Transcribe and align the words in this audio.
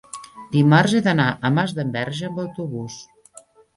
dimarts 0.53 0.95
he 0.95 1.01
d'anar 1.07 1.27
a 1.33 1.51
Masdenverge 1.59 2.27
amb 2.31 2.41
autobús. 2.45 2.97